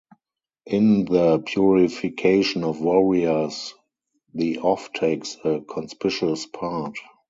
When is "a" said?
5.45-5.61